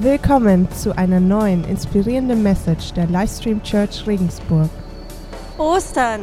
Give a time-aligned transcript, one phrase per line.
[0.00, 4.70] Willkommen zu einer neuen inspirierenden Message der Livestream Church Regensburg.
[5.58, 6.20] Ostern.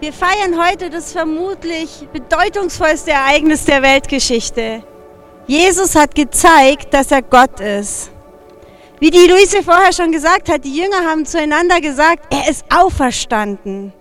[0.00, 4.82] Wir feiern heute das vermutlich bedeutungsvollste Ereignis der Weltgeschichte.
[5.46, 8.10] Jesus hat gezeigt, dass er Gott ist.
[9.00, 13.92] Wie die Luise vorher schon gesagt hat, die Jünger haben zueinander gesagt, er ist auferstanden.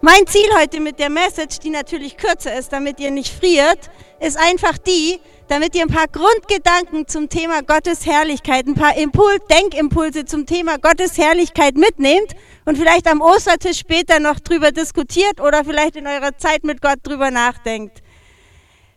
[0.00, 3.90] Mein Ziel heute mit der Message, die natürlich kürzer ist, damit ihr nicht friert,
[4.20, 9.38] ist einfach die, damit ihr ein paar Grundgedanken zum Thema Gottes Herrlichkeit, ein paar Impul
[9.50, 15.64] Denkimpulse zum Thema Gottes Herrlichkeit mitnehmt und vielleicht am Ostertisch später noch drüber diskutiert oder
[15.64, 18.02] vielleicht in eurer Zeit mit Gott drüber nachdenkt.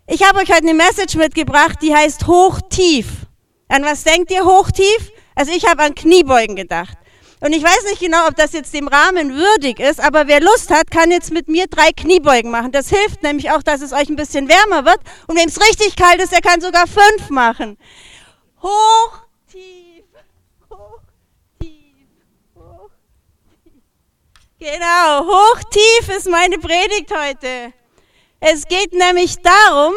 [0.08, 3.08] Ich habe euch heute eine Message mitgebracht, die heißt Hoch-Tief.
[3.70, 5.12] An was denkt ihr Hoch-Tief?
[5.36, 6.98] Also ich habe an Kniebeugen gedacht.
[7.42, 10.70] Und ich weiß nicht genau, ob das jetzt dem Rahmen würdig ist, aber wer Lust
[10.70, 12.72] hat, kann jetzt mit mir drei Kniebeugen machen.
[12.72, 15.00] Das hilft nämlich auch, dass es euch ein bisschen wärmer wird.
[15.26, 17.80] Und wem es richtig kalt ist, der kann sogar fünf machen.
[18.62, 19.18] Hoch,
[19.52, 20.04] tief,
[20.70, 21.00] hoch,
[21.60, 22.06] tief,
[22.56, 22.92] hoch,
[23.64, 23.74] tief.
[24.60, 27.74] Genau, hoch, tief ist meine Predigt heute.
[28.40, 29.94] Es geht nämlich darum,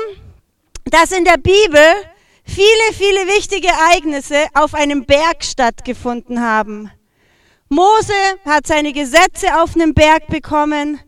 [0.87, 1.95] dass in der Bibel
[2.43, 6.91] viele, viele wichtige Ereignisse auf einem Berg stattgefunden haben.
[7.75, 11.01] Mose hat seine Gesetze auf einem Berg bekommen.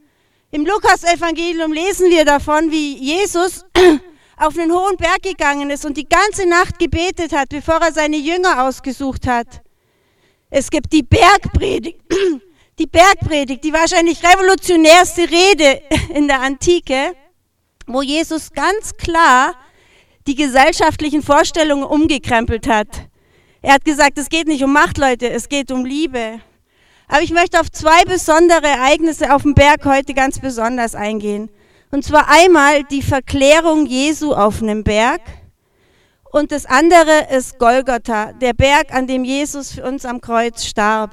[0.51, 3.65] Im Lukas-Evangelium lesen wir davon, wie Jesus
[4.37, 8.17] auf einen hohen Berg gegangen ist und die ganze Nacht gebetet hat, bevor er seine
[8.17, 9.63] Jünger ausgesucht hat.
[10.51, 12.01] Es gibt die Bergpredigt,
[12.81, 15.83] die Bergpredigt, die wahrscheinlich revolutionärste Rede
[16.15, 17.15] in der Antike,
[17.87, 19.55] wo Jesus ganz klar
[20.27, 22.89] die gesellschaftlichen Vorstellungen umgekrempelt hat.
[23.63, 26.41] Er hat gesagt, es geht nicht um Macht, Leute, es geht um Liebe.
[27.09, 31.51] Aber ich möchte auf zwei besondere Ereignisse auf dem Berg heute ganz besonders eingehen.
[31.91, 35.21] Und zwar einmal die Verklärung Jesu auf einem Berg
[36.37, 41.11] und das andere ist Golgotha, der Berg, an dem Jesus für uns am Kreuz starb.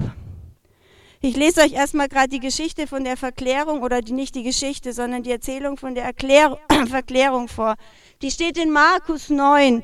[1.22, 4.92] Ich lese euch erstmal gerade die Geschichte von der Verklärung oder die, nicht die Geschichte,
[4.92, 6.58] sondern die Erzählung von der Erklär
[6.90, 7.76] Verklärung vor.
[8.20, 9.82] Die steht in Markus 9.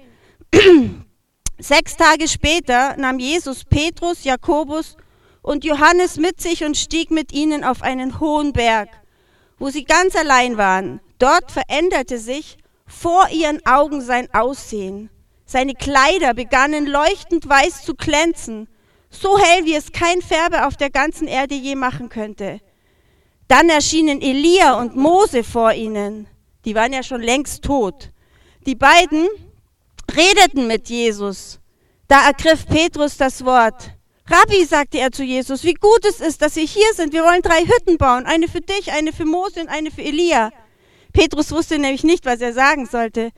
[1.59, 4.99] Sechs Tage später nahm Jesus Petrus, Jakobus
[5.43, 8.89] und Johannes mit sich und stieg mit ihnen auf einen hohen Berg,
[9.59, 11.01] wo sie ganz allein waren.
[11.19, 15.11] Dort veränderte sich vor ihren Augen sein Aussehen.
[15.45, 18.69] Seine Kleider begannen leuchtend weiß zu glänzen,
[19.11, 22.61] so hell, wie es kein Färber auf der ganzen Erde je machen könnte.
[23.49, 26.29] Dann erschienen Elia und Mose vor ihnen.
[26.65, 28.11] Die waren ja schon längst tot.
[28.67, 29.27] Die beiden
[30.15, 31.59] redeten mit Jesus.
[32.07, 33.91] Da ergriff Petrus das Wort.
[34.31, 37.13] Rabbi, sagte er zu Jesus, wie gut es ist, dass wir hier sind.
[37.13, 40.53] Wir wollen drei Hütten bauen, eine für dich, eine für Mose und eine für Elia.
[41.13, 43.31] Petrus wusste nämlich nicht, was er sagen sollte.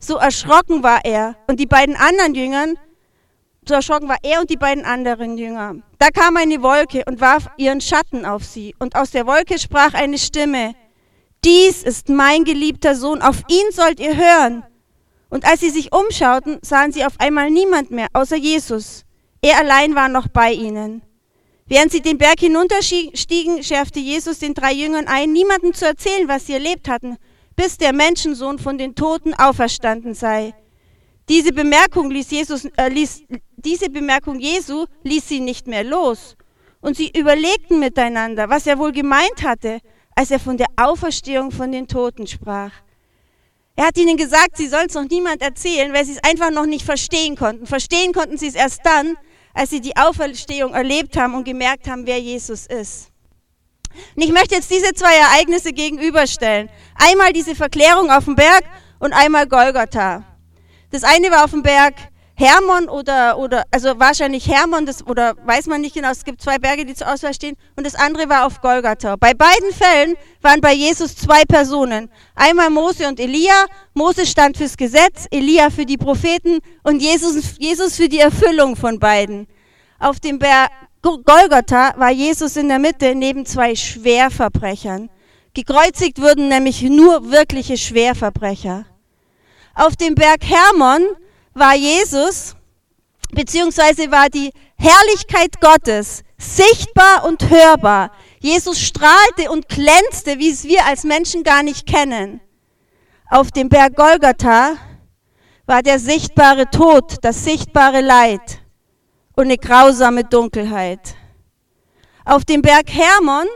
[0.00, 2.76] So erschrocken war er und die beiden anderen Jüngern,
[3.64, 5.76] so erschrocken war er und die beiden anderen Jünger.
[6.00, 9.94] Da kam eine Wolke und warf ihren Schatten auf sie und aus der Wolke sprach
[9.94, 10.74] eine Stimme,
[11.44, 14.64] dies ist mein geliebter Sohn, auf ihn sollt ihr hören.
[15.28, 19.04] Und als sie sich umschauten, sahen sie auf einmal niemand mehr außer Jesus.
[19.42, 21.02] Er allein war noch bei ihnen.
[21.66, 26.46] Während sie den Berg hinunterstiegen, schärfte Jesus den drei Jüngern ein, niemandem zu erzählen, was
[26.46, 27.16] sie erlebt hatten,
[27.54, 30.52] bis der Menschensohn von den Toten auferstanden sei.
[31.28, 33.22] Diese Bemerkung, ließ Jesus, äh, ließ,
[33.56, 36.36] diese Bemerkung Jesu ließ sie nicht mehr los.
[36.80, 39.80] Und sie überlegten miteinander, was er wohl gemeint hatte,
[40.16, 42.72] als er von der Auferstehung von den Toten sprach.
[43.76, 46.66] Er hat ihnen gesagt, sie sollen es noch niemand erzählen, weil sie es einfach noch
[46.66, 47.66] nicht verstehen konnten.
[47.66, 49.16] Verstehen konnten sie es erst dann,
[49.54, 53.10] als sie die Auferstehung erlebt haben und gemerkt haben, wer Jesus ist.
[54.14, 56.68] Und ich möchte jetzt diese zwei Ereignisse gegenüberstellen.
[56.94, 58.64] Einmal diese Verklärung auf dem Berg
[58.98, 60.24] und einmal Golgotha.
[60.90, 61.94] Das eine war auf dem Berg
[62.40, 66.58] Hermon oder, oder also wahrscheinlich Hermon, das, oder weiß man nicht genau, es gibt zwei
[66.58, 69.16] Berge, die zur Auswahl stehen, und das andere war auf Golgatha.
[69.16, 72.10] Bei beiden Fällen waren bei Jesus zwei Personen.
[72.34, 73.66] Einmal Mose und Elia.
[73.92, 78.98] Mose stand fürs Gesetz, Elia für die Propheten und Jesus, Jesus für die Erfüllung von
[78.98, 79.46] beiden.
[79.98, 80.70] Auf dem Berg
[81.02, 85.10] Golgatha war Jesus in der Mitte neben zwei Schwerverbrechern.
[85.52, 88.86] Gekreuzigt wurden nämlich nur wirkliche Schwerverbrecher.
[89.74, 91.02] Auf dem Berg Hermon
[91.54, 92.54] war Jesus,
[93.32, 98.12] beziehungsweise war die Herrlichkeit Gottes sichtbar und hörbar.
[98.38, 102.40] Jesus strahlte und glänzte, wie es wir als Menschen gar nicht kennen.
[103.28, 104.76] Auf dem Berg Golgatha
[105.66, 108.60] war der sichtbare Tod, das sichtbare Leid
[109.36, 111.14] und eine grausame Dunkelheit.
[112.24, 113.46] Auf dem Berg Hermon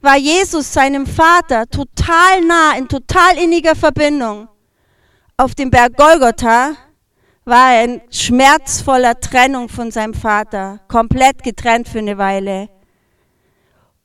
[0.00, 4.48] war Jesus seinem Vater total nah, in total inniger Verbindung.
[5.36, 6.76] Auf dem Berg Golgotha
[7.48, 12.68] war er in schmerzvoller Trennung von seinem Vater, komplett getrennt für eine Weile.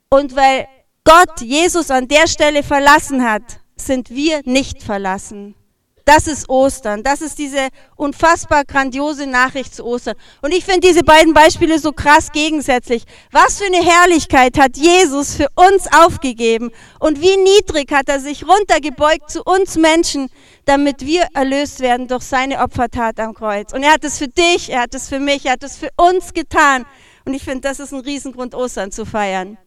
[0.10, 0.68] Und weil
[1.04, 5.56] Gott Jesus an der Stelle verlassen hat, sind wir nicht verlassen.
[6.06, 7.02] Das ist Ostern.
[7.02, 10.16] Das ist diese unfassbar grandiose Nachricht zu Ostern.
[10.42, 13.06] Und ich finde diese beiden Beispiele so krass gegensätzlich.
[13.32, 18.46] Was für eine Herrlichkeit hat Jesus für uns aufgegeben und wie niedrig hat er sich
[18.46, 20.30] runtergebeugt zu uns Menschen,
[20.66, 23.72] damit wir erlöst werden durch seine Opfertat am Kreuz.
[23.72, 25.90] Und er hat es für dich, er hat es für mich, er hat es für
[25.96, 26.86] uns getan.
[27.26, 29.58] Und ich finde, das ist ein Riesengrund, Ostern zu feiern.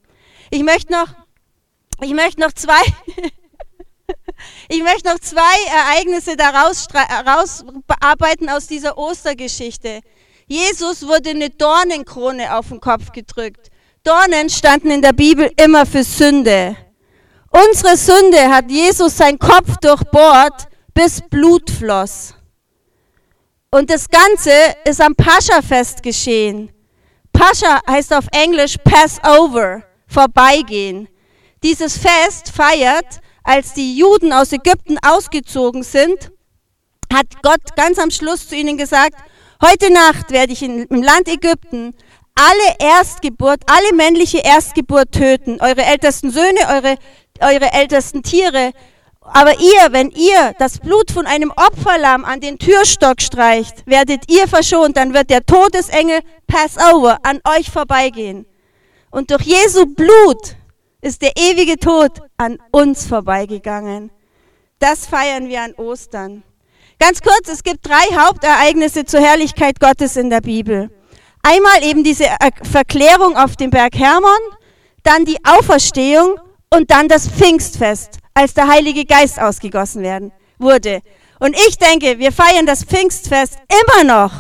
[0.51, 1.09] Ich möchte noch,
[2.03, 2.83] ich möchte noch zwei
[4.69, 6.87] Ich möchte noch zwei Ereignisse daraus
[7.87, 10.01] bearbeiten aus dieser Ostergeschichte.
[10.47, 13.71] Jesus wurde eine Dornenkrone auf den Kopf gedrückt.
[14.05, 16.77] Dornen standen in der Bibel immer für Sünde.
[17.51, 22.35] Unsere Sünde hat Jesus seinen Kopf durchbohrt, bis Blut floss.
[23.71, 24.53] Und das Ganze
[24.85, 26.71] ist am Pascha-Fest geschehen.
[27.33, 31.09] Pascha heißt auf Englisch Passover, vorbeigehen.
[31.63, 36.33] Dieses Fest feiert als die Juden aus Ägypten ausgezogen sind,
[37.13, 39.15] hat Gott ganz am Schluss zu ihnen gesagt,
[39.63, 41.95] heute Nacht werde ich im Land Ägypten
[42.35, 46.97] alle Erstgeburt, alle männliche Erstgeburt töten, eure ältesten Söhne, eure,
[47.41, 48.73] eure ältesten Tiere.
[49.21, 54.47] Aber ihr, wenn ihr das Blut von einem Opferlamm an den Türstock streicht, werdet ihr
[54.49, 58.47] verschont, dann wird der Todesengel Passover an euch vorbeigehen.
[59.11, 60.56] Und durch Jesu Blut
[61.07, 64.11] ist der ewige Tod an uns vorbeigegangen.
[64.81, 66.43] Das feiern wir an Ostern.
[66.99, 70.91] Ganz kurz, es gibt drei Hauptereignisse zur Herrlichkeit Gottes in der Bibel.
[71.43, 72.25] Einmal eben diese
[72.63, 74.31] Verklärung auf dem Berg Hermon,
[75.05, 76.41] dann die Auferstehung
[76.75, 81.03] und dann das Pfingstfest, als der Heilige Geist ausgegossen werden wurde.
[81.39, 84.33] Und ich denke, wir feiern das Pfingstfest immer noch,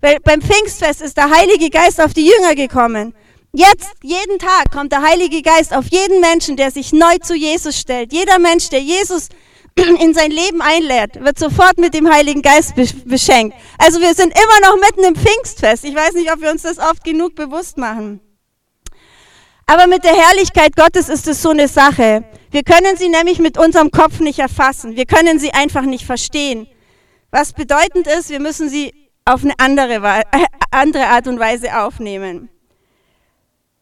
[0.00, 3.14] weil beim Pfingstfest ist der Heilige Geist auf die Jünger gekommen.
[3.56, 7.78] Jetzt, jeden Tag kommt der Heilige Geist auf jeden Menschen, der sich neu zu Jesus
[7.78, 8.12] stellt.
[8.12, 9.28] Jeder Mensch, der Jesus
[9.76, 12.74] in sein Leben einlädt, wird sofort mit dem Heiligen Geist
[13.04, 13.56] beschenkt.
[13.78, 15.84] Also wir sind immer noch mitten im Pfingstfest.
[15.84, 18.20] Ich weiß nicht, ob wir uns das oft genug bewusst machen.
[19.66, 22.24] Aber mit der Herrlichkeit Gottes ist es so eine Sache.
[22.50, 24.96] Wir können sie nämlich mit unserem Kopf nicht erfassen.
[24.96, 26.66] Wir können sie einfach nicht verstehen.
[27.30, 28.92] Was bedeutend ist, wir müssen sie
[29.24, 30.24] auf eine andere,
[30.72, 32.50] andere Art und Weise aufnehmen.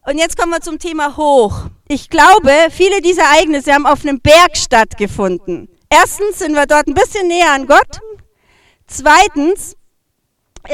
[0.05, 1.67] Und jetzt kommen wir zum Thema hoch.
[1.87, 5.69] Ich glaube, viele dieser Ereignisse haben auf einem Berg stattgefunden.
[5.89, 8.01] Erstens sind wir dort ein bisschen näher an Gott.
[8.89, 9.77] Zweitens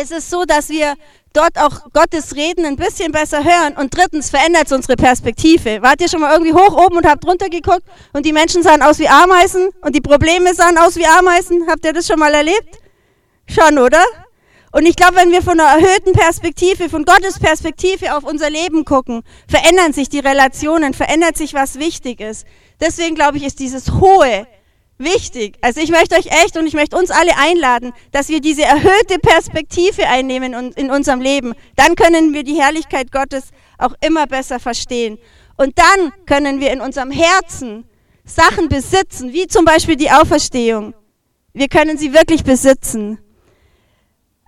[0.00, 0.94] ist es so, dass wir
[1.34, 3.76] dort auch Gottes Reden ein bisschen besser hören.
[3.76, 5.82] Und drittens verändert es unsere Perspektive.
[5.82, 7.82] Wart ihr schon mal irgendwie hoch oben und habt runter geguckt
[8.14, 11.66] und die Menschen sahen aus wie Ameisen und die Probleme sahen aus wie Ameisen?
[11.68, 12.78] Habt ihr das schon mal erlebt?
[13.46, 14.02] Schon, oder?
[14.70, 18.84] Und ich glaube, wenn wir von einer erhöhten Perspektive, von Gottes Perspektive auf unser Leben
[18.84, 22.46] gucken, verändern sich die Relationen, verändert sich, was wichtig ist.
[22.80, 24.46] Deswegen glaube ich, ist dieses Hohe
[24.98, 25.56] wichtig.
[25.62, 29.18] Also ich möchte euch echt und ich möchte uns alle einladen, dass wir diese erhöhte
[29.20, 31.54] Perspektive einnehmen in unserem Leben.
[31.76, 33.44] Dann können wir die Herrlichkeit Gottes
[33.78, 35.18] auch immer besser verstehen.
[35.56, 37.84] Und dann können wir in unserem Herzen
[38.24, 40.94] Sachen besitzen, wie zum Beispiel die Auferstehung.
[41.54, 43.18] Wir können sie wirklich besitzen.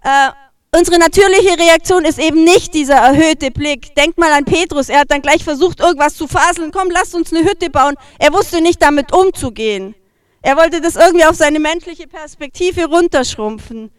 [0.02, 0.30] Äh,
[0.76, 3.94] unsere natürliche Reaktion ist eben nicht dieser erhöhte Blick.
[3.94, 6.70] Denkt mal an Petrus, er hat dann gleich versucht, irgendwas zu faseln.
[6.72, 7.94] Komm, lasst uns eine Hütte bauen.
[8.18, 9.94] Er wusste nicht damit umzugehen.
[10.42, 13.90] Er wollte das irgendwie auf seine menschliche Perspektive runterschrumpfen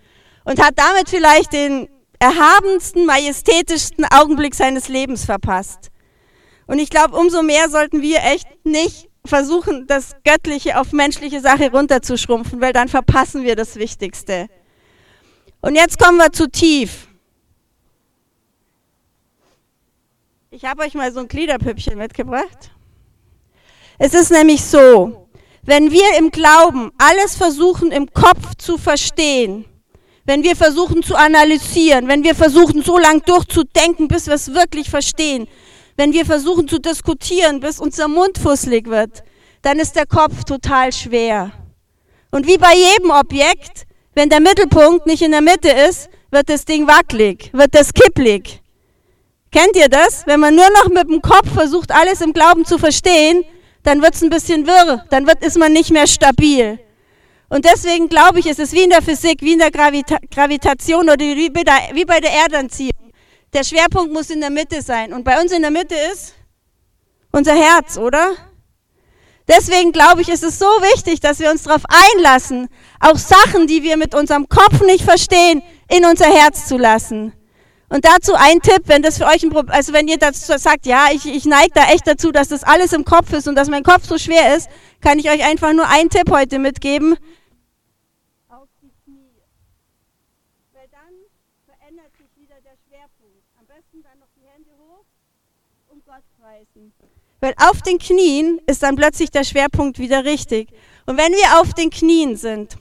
[0.44, 1.88] und hat damit vielleicht den
[2.20, 5.90] erhabensten, majestätischsten Augenblick seines Lebens verpasst.
[6.68, 11.72] Und ich glaube, umso mehr sollten wir echt nicht versuchen, das Göttliche auf menschliche Sache
[11.72, 14.48] runterzuschrumpfen, weil dann verpassen wir das Wichtigste.
[15.62, 17.08] Und jetzt kommen wir zu tief.
[20.50, 22.72] Ich habe euch mal so ein Gliederpüppchen mitgebracht.
[23.98, 25.30] Es ist nämlich so,
[25.62, 29.66] wenn wir im Glauben alles versuchen im Kopf zu verstehen,
[30.26, 34.90] wenn wir versuchen zu analysieren, wenn wir versuchen so lang durchzudenken, bis wir es wirklich
[34.90, 35.48] verstehen,
[35.98, 39.24] wenn wir versuchen zu diskutieren, bis unser Mund fusselig wird,
[39.62, 41.52] dann ist der Kopf total schwer.
[42.32, 46.66] Und wie bei jedem Objekt wenn der Mittelpunkt nicht in der Mitte ist, wird das
[46.66, 48.62] Ding wackelig, wird das kipplig.
[49.52, 50.26] Kennt ihr das?
[50.26, 53.44] Wenn man nur noch mit dem Kopf versucht, alles im Glauben zu verstehen,
[53.84, 56.80] dann wird es ein bisschen wirr, dann wird, ist man nicht mehr stabil.
[57.50, 61.10] Und deswegen glaube ich, ist es wie in der Physik, wie in der Gravita Gravitation
[61.10, 63.12] oder wie der, wie bei der Erdanziehung.
[63.54, 65.12] Der Schwerpunkt muss in der Mitte sein.
[65.12, 66.34] Und bei uns in der Mitte ist
[67.34, 68.32] unser Herz, oder?
[69.52, 72.70] Deswegen glaube ich, ist es so wichtig, dass wir uns darauf einlassen,
[73.02, 77.34] auch Sachen, die wir mit unserem Kopf nicht verstehen, in unser Herz zu lassen.
[77.90, 80.86] Und dazu ein Tipp, wenn das für euch ein Problem, also wenn ihr dazu sagt,
[80.86, 83.68] ja, ich, ich neige da echt dazu, dass das alles im Kopf ist und dass
[83.68, 84.70] mein Kopf so schwer ist,
[85.02, 87.18] kann ich euch einfach nur einen Tipp heute mitgeben.
[88.48, 89.36] Auf die Knie.
[90.72, 91.12] Weil dann
[91.66, 93.44] verändert sich wieder der Schwerpunkt.
[93.60, 95.04] Am besten dann noch die Hände hoch
[95.90, 96.94] und Gott preisen.
[97.42, 100.70] Weil auf den Knien ist dann plötzlich der Schwerpunkt wieder richtig.
[101.08, 102.78] Und wenn wir auf den Knien sind,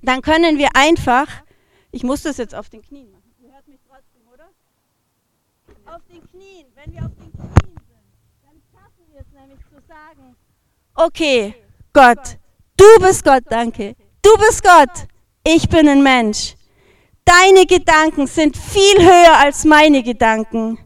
[0.00, 1.26] dann können wir einfach,
[1.90, 4.48] ich muss das jetzt auf den Knien machen, ihr hört mich trotzdem, oder?
[5.92, 8.06] Auf den Knien, wenn wir auf den Knien sind,
[8.44, 10.36] dann schaffen wir es nämlich zu sagen,
[10.94, 11.54] okay,
[11.92, 12.38] Gott,
[12.76, 15.08] du bist Gott, danke, du bist Gott,
[15.44, 16.54] ich bin ein Mensch.
[17.24, 20.78] Deine Gedanken sind viel höher als meine Gedanken.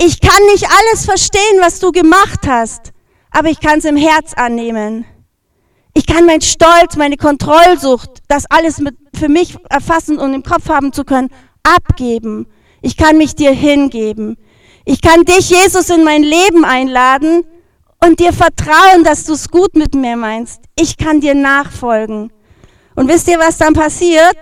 [0.00, 2.92] Ich kann nicht alles verstehen, was du gemacht hast,
[3.32, 5.04] aber ich kann es im Herz annehmen.
[5.92, 10.68] Ich kann meinen Stolz, meine Kontrollsucht, das alles mit, für mich erfassen und im Kopf
[10.68, 11.30] haben zu können,
[11.64, 12.46] abgeben.
[12.80, 14.36] Ich kann mich dir hingeben.
[14.84, 17.44] Ich kann dich, Jesus, in mein Leben einladen
[18.00, 20.60] und dir vertrauen, dass du es gut mit mir meinst.
[20.78, 22.32] Ich kann dir nachfolgen.
[22.94, 24.36] Und wisst ihr, was dann passiert?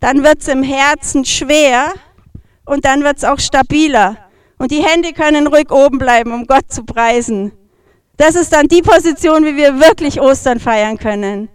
[0.00, 1.94] Dann wird es im Herzen schwer
[2.66, 4.18] und dann wird es auch stabiler.
[4.62, 7.50] Und die Hände können ruhig oben bleiben, um Gott zu preisen.
[8.16, 11.48] Das ist dann die Position, wie wir wirklich Ostern feiern können.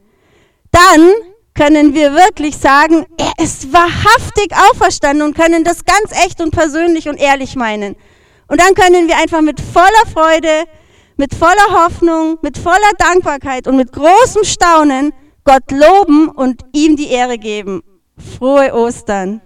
[0.71, 1.13] Dann
[1.53, 7.07] können wir wirklich sagen, er ist wahrhaftig auferstanden und können das ganz echt und persönlich
[7.07, 7.95] und ehrlich meinen.
[8.49, 10.65] Und dann können wir einfach mit voller Freude,
[11.15, 15.13] mit voller Hoffnung, mit voller Dankbarkeit und mit großem Staunen
[15.45, 17.83] Gott loben und ihm die Ehre geben.
[18.37, 19.41] Frohe Ostern.